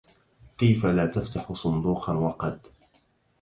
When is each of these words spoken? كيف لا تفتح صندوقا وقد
كيف 0.57 0.85
لا 0.85 1.05
تفتح 1.05 1.53
صندوقا 1.53 2.13
وقد 2.13 2.59